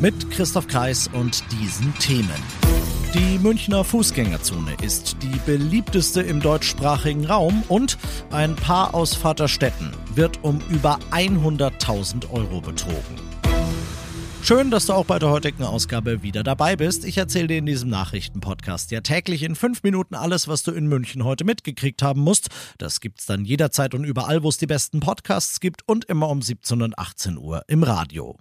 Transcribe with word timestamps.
Mit 0.00 0.30
Christoph 0.32 0.66
Kreis 0.66 1.08
und 1.12 1.44
diesen 1.52 1.96
Themen. 1.98 2.28
Die 3.14 3.38
Münchner 3.38 3.84
Fußgängerzone 3.84 4.76
ist 4.82 5.16
die 5.22 5.38
beliebteste 5.46 6.20
im 6.20 6.40
deutschsprachigen 6.40 7.26
Raum 7.26 7.62
und 7.68 7.96
ein 8.32 8.56
Paar 8.56 8.92
aus 8.92 9.14
Vaterstetten 9.14 9.92
wird 10.14 10.42
um 10.42 10.60
über 10.68 10.98
100.000 11.12 12.28
Euro 12.32 12.60
betrogen. 12.60 13.20
Schön, 14.42 14.70
dass 14.70 14.86
du 14.86 14.92
auch 14.92 15.06
bei 15.06 15.20
der 15.20 15.30
heutigen 15.30 15.62
Ausgabe 15.62 16.22
wieder 16.22 16.42
dabei 16.42 16.74
bist. 16.74 17.04
Ich 17.04 17.16
erzähle 17.16 17.46
dir 17.46 17.58
in 17.58 17.66
diesem 17.66 17.88
Nachrichtenpodcast 17.88 18.90
ja 18.90 19.00
täglich 19.00 19.44
in 19.44 19.54
fünf 19.54 19.84
Minuten 19.84 20.16
alles, 20.16 20.48
was 20.48 20.64
du 20.64 20.72
in 20.72 20.86
München 20.86 21.24
heute 21.24 21.44
mitgekriegt 21.44 22.02
haben 22.02 22.20
musst. 22.20 22.48
Das 22.78 23.00
gibt's 23.00 23.26
dann 23.26 23.44
jederzeit 23.44 23.94
und 23.94 24.04
überall, 24.04 24.42
wo 24.42 24.48
es 24.48 24.58
die 24.58 24.66
besten 24.66 24.98
Podcasts 24.98 25.60
gibt 25.60 25.82
und 25.86 26.04
immer 26.06 26.28
um 26.28 26.42
17 26.42 26.82
und 26.82 26.98
18 26.98 27.38
Uhr 27.38 27.62
im 27.68 27.84
Radio. 27.84 28.36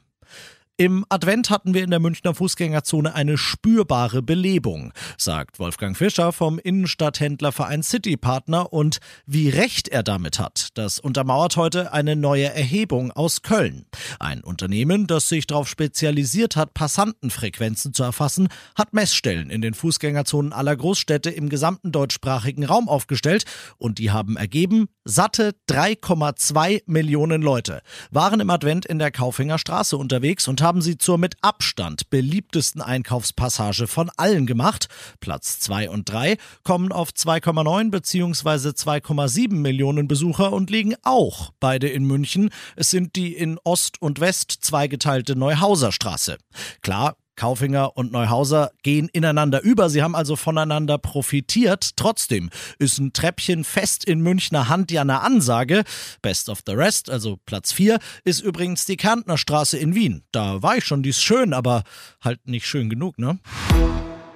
Im 0.77 1.05
Advent 1.09 1.51
hatten 1.51 1.75
wir 1.75 1.83
in 1.83 1.91
der 1.91 1.99
Münchner 1.99 2.33
Fußgängerzone 2.33 3.13
eine 3.13 3.37
spürbare 3.37 4.23
Belebung, 4.23 4.91
sagt 5.19 5.59
Wolfgang 5.59 5.95
Fischer 5.95 6.31
vom 6.31 6.57
Innenstadthändlerverein 6.57 7.83
City 7.83 8.17
Partner 8.17 8.73
und 8.73 8.97
wie 9.27 9.49
recht 9.49 9.87
er 9.87 10.01
damit 10.01 10.39
hat, 10.39 10.69
das 10.73 10.97
untermauert 10.97 11.57
heute 11.57 11.93
eine 11.93 12.15
neue 12.15 12.51
Erhebung 12.51 13.11
aus 13.11 13.43
Köln. 13.43 13.85
Ein 14.19 14.43
Unternehmen, 14.43 15.05
das 15.05 15.29
sich 15.29 15.45
darauf 15.45 15.67
spezialisiert 15.67 16.55
hat, 16.55 16.73
Passantenfrequenzen 16.73 17.93
zu 17.93 18.01
erfassen, 18.01 18.47
hat 18.75 18.93
Messstellen 18.93 19.51
in 19.51 19.61
den 19.61 19.75
Fußgängerzonen 19.75 20.53
aller 20.53 20.75
Großstädte 20.75 21.29
im 21.29 21.49
gesamten 21.49 21.91
deutschsprachigen 21.91 22.63
Raum 22.63 22.89
aufgestellt 22.89 23.45
und 23.77 23.99
die 23.99 24.09
haben 24.09 24.37
ergeben, 24.37 24.87
satte 25.05 25.55
3,2 25.69 26.83
Millionen 26.85 27.41
Leute 27.41 27.81
waren 28.11 28.39
im 28.39 28.49
Advent 28.49 28.85
in 28.85 28.99
der 28.99 29.11
Kaufinger 29.11 29.57
Straße 29.57 29.97
unterwegs 29.97 30.47
und 30.47 30.61
haben 30.61 30.81
sie 30.81 30.97
zur 30.97 31.17
mit 31.17 31.35
Abstand 31.41 32.09
beliebtesten 32.09 32.81
Einkaufspassage 32.81 33.87
von 33.87 34.09
allen 34.17 34.45
gemacht. 34.45 34.87
Platz 35.19 35.59
2 35.59 35.89
und 35.89 36.09
3 36.09 36.37
kommen 36.63 36.91
auf 36.91 37.09
2,9 37.09 37.91
bzw. 37.91 38.69
2,7 38.69 39.53
Millionen 39.53 40.07
Besucher 40.07 40.53
und 40.53 40.69
liegen 40.69 40.95
auch 41.03 41.51
beide 41.59 41.89
in 41.89 42.05
München. 42.05 42.49
Es 42.75 42.89
sind 42.89 43.15
die 43.15 43.33
in 43.35 43.59
Ost 43.63 44.01
und 44.01 44.19
West 44.19 44.51
zweigeteilte 44.61 45.35
Neuhauser 45.35 45.91
Straße. 45.91 46.37
Klar, 46.81 47.15
Kaufinger 47.35 47.97
und 47.97 48.11
Neuhauser 48.11 48.71
gehen 48.83 49.09
ineinander 49.09 49.61
über. 49.61 49.89
Sie 49.89 50.03
haben 50.03 50.15
also 50.15 50.35
voneinander 50.35 50.97
profitiert. 50.97 51.95
Trotzdem 51.95 52.49
ist 52.79 52.99
ein 52.99 53.13
Treppchen 53.13 53.63
fest 53.63 54.05
in 54.05 54.21
Münchner 54.21 54.69
Hand 54.69 54.91
ja 54.91 55.01
eine 55.01 55.21
Ansage. 55.21 55.83
Best 56.21 56.49
of 56.49 56.61
the 56.65 56.73
rest, 56.73 57.09
also 57.09 57.37
Platz 57.45 57.71
4, 57.71 57.99
ist 58.23 58.41
übrigens 58.41 58.85
die 58.85 58.97
Kärntner 58.97 59.37
Straße 59.37 59.77
in 59.77 59.95
Wien. 59.95 60.23
Da 60.31 60.61
war 60.61 60.77
ich 60.77 60.85
schon, 60.85 61.03
die 61.03 61.09
ist 61.09 61.21
schön, 61.21 61.53
aber 61.53 61.83
halt 62.21 62.47
nicht 62.47 62.67
schön 62.67 62.89
genug, 62.89 63.17
ne? 63.17 63.39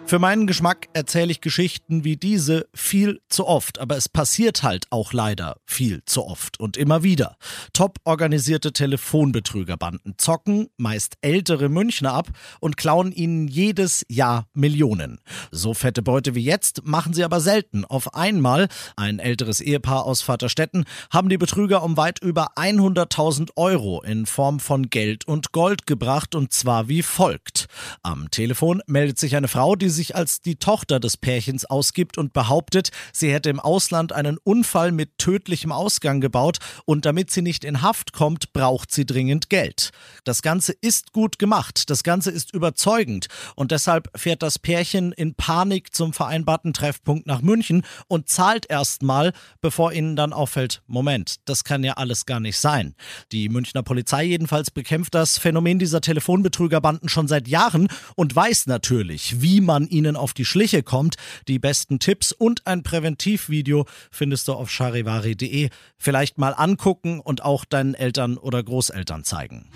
Für 0.08 0.20
meinen 0.20 0.48
Geschmack 0.48 0.88
erzähle 0.94 1.32
ich 1.32 1.42
Geschichten 1.42 2.06
wie 2.06 2.16
diese 2.16 2.70
viel 2.74 3.20
zu 3.28 3.46
oft, 3.46 3.78
aber 3.78 3.98
es 3.98 4.08
passiert 4.08 4.64
halt 4.64 4.86
auch 4.90 5.12
leider 5.12 5.58
viel 5.66 6.02
zu 6.06 6.26
oft 6.26 6.62
und 6.62 6.78
immer 6.78 7.04
wieder. 7.04 7.36
Top 7.74 7.98
organisierte 8.06 8.72
Telefonbetrügerbanden 8.72 10.14
zocken 10.18 10.70
meist 10.78 11.18
ältere 11.20 11.68
Münchner 11.68 12.14
ab 12.14 12.30
und 12.62 12.78
klauen 12.78 13.12
ihnen 13.12 13.50
jedes 13.50 14.06
Jahr 14.08 14.48
Millionen. 14.54 15.20
So 15.52 15.74
fette 15.74 16.02
Beute 16.02 16.36
wie 16.36 16.44
jetzt 16.44 16.86
machen 16.86 17.14
sie 17.14 17.26
aber 17.26 17.42
selten. 17.42 17.84
Auf 17.84 18.16
einmal, 18.16 18.70
ein 18.96 19.20
älteres 19.20 19.60
Ehepaar 19.60 20.06
aus 20.06 20.22
Vaterstetten, 20.22 20.86
haben 21.12 21.28
die 21.28 21.38
Betrüger 21.38 21.84
um 21.84 21.98
weit 21.98 22.22
über 22.22 22.54
100.000 22.56 23.50
Euro 23.58 24.02
in 24.04 24.26
Form 24.26 24.62
von 24.62 24.90
Geld 24.90 25.28
und 25.28 25.52
Gold 25.52 25.86
gebracht 25.86 26.34
und 26.34 26.54
zwar 26.54 26.88
wie 26.88 27.02
folgt. 27.02 27.66
Am 28.04 28.32
Telefon 28.32 28.82
meldet 28.88 29.20
sich 29.20 29.36
eine 29.36 29.50
Frau, 29.50 29.76
die 29.76 29.97
sich 29.98 30.16
als 30.16 30.40
die 30.40 30.56
Tochter 30.56 31.02
des 31.02 31.18
Pärchens 31.18 31.66
ausgibt 31.66 32.18
und 32.18 32.32
behauptet, 32.32 32.92
sie 33.12 33.34
hätte 33.34 33.50
im 33.50 33.60
Ausland 33.60 34.14
einen 34.14 34.38
Unfall 34.38 34.94
mit 34.94 35.18
tödlichem 35.18 35.74
Ausgang 35.74 36.22
gebaut 36.22 36.60
und 36.86 37.06
damit 37.06 37.32
sie 37.32 37.42
nicht 37.42 37.66
in 37.66 37.82
Haft 37.82 38.14
kommt, 38.14 38.54
braucht 38.54 38.92
sie 38.92 39.06
dringend 39.06 39.50
Geld. 39.50 39.92
Das 40.24 40.42
Ganze 40.42 40.72
ist 40.72 41.12
gut 41.12 41.40
gemacht, 41.40 41.90
das 41.90 42.04
Ganze 42.04 42.32
ist 42.32 42.54
überzeugend 42.54 43.28
und 43.56 43.72
deshalb 43.72 44.10
fährt 44.16 44.42
das 44.42 44.60
Pärchen 44.60 45.12
in 45.12 45.36
Panik 45.36 45.94
zum 45.94 46.14
vereinbarten 46.14 46.72
Treffpunkt 46.72 47.28
nach 47.28 47.42
München 47.42 47.84
und 48.08 48.30
zahlt 48.30 48.70
erstmal, 48.70 49.34
bevor 49.60 49.92
ihnen 49.92 50.16
dann 50.16 50.32
auffällt, 50.32 50.82
Moment, 50.88 51.36
das 51.46 51.64
kann 51.64 51.84
ja 51.84 51.94
alles 51.94 52.26
gar 52.26 52.40
nicht 52.40 52.58
sein. 52.58 52.96
Die 53.32 53.50
Münchner 53.50 53.84
Polizei 53.84 54.24
jedenfalls 54.24 54.72
bekämpft 54.72 55.16
das 55.16 55.38
Phänomen 55.38 55.80
dieser 55.80 56.02
Telefonbetrügerbanden 56.02 57.10
schon 57.10 57.28
seit 57.28 57.48
Jahren 57.48 57.88
und 58.16 58.36
weiß 58.36 58.68
natürlich, 58.68 59.42
wie 59.42 59.62
man 59.62 59.87
ihnen 59.88 60.16
auf 60.16 60.34
die 60.34 60.46
Schliche 60.46 60.84
kommt. 60.84 61.16
Die 61.48 61.60
besten 61.60 62.00
Tipps 62.00 62.32
und 62.32 62.68
ein 62.68 62.84
Präventivvideo 62.84 63.86
findest 64.12 64.48
du 64.48 64.54
auf 64.54 64.70
charivari.de. 64.70 65.70
Vielleicht 65.98 66.38
mal 66.38 66.52
angucken 66.52 67.20
und 67.20 67.44
auch 67.44 67.66
deinen 67.66 67.94
Eltern 67.94 68.38
oder 68.38 68.62
Großeltern 68.64 69.24
zeigen. 69.24 69.70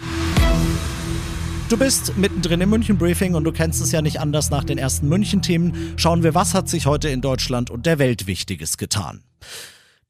Du 1.72 1.78
bist 1.78 2.18
mittendrin 2.18 2.60
im 2.60 2.70
München 2.70 2.98
Briefing 2.98 3.34
und 3.34 3.46
du 3.46 3.54
kennst 3.54 3.82
es 3.82 3.94
ja 3.94 4.02
nicht 4.02 4.20
anders 4.20 4.50
nach 4.50 4.66
den 4.66 4.78
ersten 4.78 5.08
München-Themen. 5.08 5.94
Schauen 5.96 6.22
wir, 6.22 6.36
was 6.36 6.54
hat 6.54 6.68
sich 6.68 6.86
heute 6.86 7.08
in 7.08 7.22
Deutschland 7.22 7.70
und 7.70 7.86
der 7.86 7.98
Welt 7.98 8.28
Wichtiges 8.28 8.76
getan. 8.76 9.24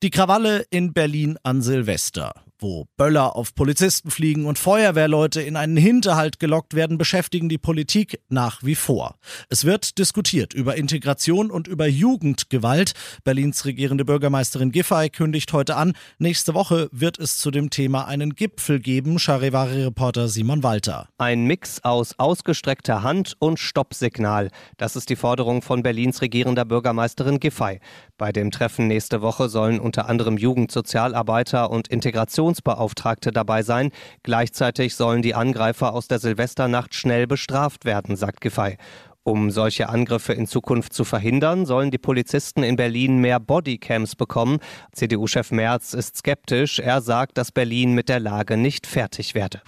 Die 0.01 0.09
Krawalle 0.09 0.65
in 0.71 0.93
Berlin 0.93 1.37
an 1.43 1.61
Silvester. 1.61 2.33
Wo 2.63 2.85
Böller 2.95 3.35
auf 3.35 3.55
Polizisten 3.55 4.11
fliegen 4.11 4.45
und 4.45 4.59
Feuerwehrleute 4.59 5.41
in 5.41 5.55
einen 5.55 5.77
Hinterhalt 5.77 6.39
gelockt 6.39 6.75
werden, 6.75 6.99
beschäftigen 6.99 7.49
die 7.49 7.57
Politik 7.57 8.19
nach 8.29 8.61
wie 8.61 8.75
vor. 8.75 9.15
Es 9.49 9.65
wird 9.65 9.97
diskutiert 9.97 10.53
über 10.53 10.77
Integration 10.77 11.49
und 11.49 11.67
über 11.67 11.87
Jugendgewalt. 11.87 12.93
Berlins 13.23 13.65
regierende 13.65 14.05
Bürgermeisterin 14.05 14.71
Giffey 14.71 15.09
kündigt 15.09 15.51
heute 15.53 15.75
an, 15.75 15.93
nächste 16.19 16.53
Woche 16.53 16.87
wird 16.91 17.17
es 17.17 17.39
zu 17.39 17.49
dem 17.49 17.71
Thema 17.71 18.05
einen 18.05 18.35
Gipfel 18.35 18.79
geben, 18.79 19.17
Charivari-Reporter 19.17 20.27
Simon 20.27 20.61
Walter. 20.61 21.09
Ein 21.17 21.45
Mix 21.45 21.83
aus 21.83 22.19
ausgestreckter 22.19 23.01
Hand 23.01 23.37
und 23.39 23.57
Stoppsignal. 23.57 24.51
Das 24.77 24.95
ist 24.95 25.09
die 25.09 25.15
Forderung 25.15 25.63
von 25.63 25.81
Berlins 25.81 26.21
regierender 26.21 26.65
Bürgermeisterin 26.65 27.39
Giffey. 27.39 27.79
Bei 28.19 28.31
dem 28.31 28.51
Treffen 28.51 28.85
nächste 28.85 29.23
Woche 29.23 29.49
sollen 29.49 29.79
unter 29.79 30.07
anderem 30.07 30.37
Jugendsozialarbeiter 30.37 31.71
und 31.71 31.87
Integration 31.87 32.50
Integrationsbeauftragte 32.51 33.31
dabei 33.31 33.63
sein. 33.63 33.91
Gleichzeitig 34.23 34.95
sollen 34.95 35.21
die 35.21 35.35
Angreifer 35.35 35.93
aus 35.93 36.07
der 36.07 36.19
Silvesternacht 36.19 36.93
schnell 36.93 37.27
bestraft 37.27 37.85
werden, 37.85 38.15
sagt 38.15 38.41
Giffey. 38.41 38.77
Um 39.23 39.51
solche 39.51 39.87
Angriffe 39.87 40.33
in 40.33 40.47
Zukunft 40.47 40.93
zu 40.93 41.03
verhindern, 41.03 41.67
sollen 41.67 41.91
die 41.91 41.99
Polizisten 41.99 42.63
in 42.63 42.75
Berlin 42.75 43.19
mehr 43.19 43.39
Bodycams 43.39 44.15
bekommen. 44.15 44.57
CDU-Chef 44.93 45.51
Merz 45.51 45.93
ist 45.93 46.17
skeptisch. 46.17 46.79
Er 46.79 47.01
sagt, 47.01 47.37
dass 47.37 47.51
Berlin 47.51 47.93
mit 47.93 48.09
der 48.09 48.19
Lage 48.19 48.57
nicht 48.57 48.87
fertig 48.87 49.35
werde. 49.35 49.61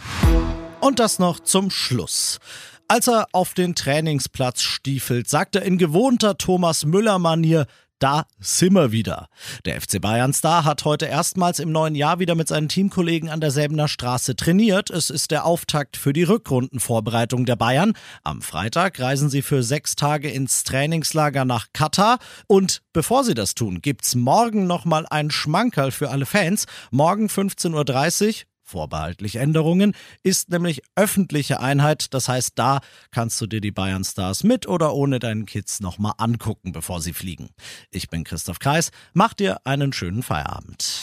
Und 0.80 1.00
das 1.00 1.20
noch 1.20 1.40
zum 1.40 1.70
Schluss. 1.70 2.40
Als 2.88 3.08
er 3.08 3.28
auf 3.32 3.54
den 3.54 3.76
Trainingsplatz 3.76 4.62
stiefelt, 4.62 5.30
sagt 5.30 5.56
er 5.56 5.62
in 5.62 5.78
gewohnter 5.78 6.38
Thomas 6.38 6.84
Müller-Manier, 6.84 7.68
da 8.04 8.26
sind 8.38 8.74
wir 8.74 8.92
wieder. 8.92 9.30
Der 9.64 9.80
FC 9.80 10.02
Bayern 10.02 10.34
Star 10.34 10.66
hat 10.66 10.84
heute 10.84 11.06
erstmals 11.06 11.60
im 11.60 11.72
neuen 11.72 11.96
Jahr 11.96 12.20
wieder 12.20 12.36
mit 12.36 12.50
seinen 12.50 12.68
Teamkollegen 12.68 13.30
an 13.30 13.40
der 13.40 13.50
Säbener 13.50 13.88
Straße 13.88 14.36
trainiert. 14.36 14.90
Es 14.90 15.10
ist 15.10 15.32
der 15.32 15.46
Auftakt 15.46 15.96
für 15.96 16.12
die 16.12 16.24
Rückrundenvorbereitung 16.24 17.46
der 17.46 17.56
Bayern. 17.56 17.94
Am 18.24 18.42
Freitag 18.42 19.00
reisen 19.00 19.30
sie 19.30 19.42
für 19.42 19.64
sechs 19.64 19.96
Tage 19.96 20.30
ins 20.30 20.66
Trainingslager 20.66 21.46
nach 21.46 21.68
Katar. 21.72 22.20
Und 22.48 22.82
bevor 22.92 23.24
sie 23.24 23.36
das 23.36 23.56
tun, 23.56 23.82
gibt's 23.82 24.16
morgen 24.16 24.68
nochmal 24.68 25.06
ein 25.10 25.32
Schmankerl 25.32 25.92
für 25.92 26.10
alle 26.10 26.26
Fans. 26.26 26.66
Morgen 26.92 27.28
15.30 27.28 28.28
Uhr 28.28 28.34
vorbehaltlich 28.74 29.36
Änderungen, 29.36 29.94
ist 30.24 30.50
nämlich 30.50 30.82
öffentliche 30.96 31.60
Einheit. 31.60 32.12
Das 32.16 32.28
heißt, 32.28 32.54
da 32.56 32.80
kannst 33.12 33.40
du 33.40 33.46
dir 33.46 33.62
die 33.62 33.72
Bayern 33.72 34.04
Stars 34.04 34.44
mit 34.44 34.68
oder 34.68 34.96
ohne 34.96 35.20
deinen 35.20 35.46
Kids 35.46 35.80
nochmal 35.80 36.14
angucken, 36.18 36.72
bevor 36.72 37.00
sie 37.00 37.14
fliegen. 37.14 37.50
Ich 37.92 38.10
bin 38.10 38.24
Christoph 38.24 38.58
Kreis. 38.58 38.90
Mach 39.14 39.36
dir 39.36 39.62
einen 39.64 39.94
schönen 39.94 40.24
Feierabend. 40.24 41.03